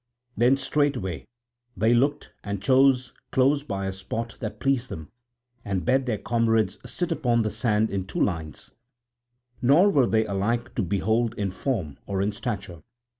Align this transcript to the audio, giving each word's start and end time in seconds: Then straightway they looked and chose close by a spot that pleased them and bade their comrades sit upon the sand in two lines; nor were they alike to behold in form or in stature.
Then 0.35 0.57
straightway 0.57 1.25
they 1.77 1.93
looked 1.93 2.31
and 2.43 2.59
chose 2.59 3.13
close 3.31 3.63
by 3.63 3.85
a 3.85 3.93
spot 3.93 4.35
that 4.39 4.59
pleased 4.59 4.89
them 4.89 5.11
and 5.63 5.85
bade 5.85 6.07
their 6.07 6.17
comrades 6.17 6.79
sit 6.83 7.11
upon 7.11 7.43
the 7.43 7.51
sand 7.51 7.91
in 7.91 8.07
two 8.07 8.19
lines; 8.19 8.73
nor 9.61 9.91
were 9.91 10.07
they 10.07 10.25
alike 10.25 10.73
to 10.73 10.81
behold 10.81 11.35
in 11.35 11.51
form 11.51 11.99
or 12.07 12.19
in 12.19 12.31
stature. 12.31 12.81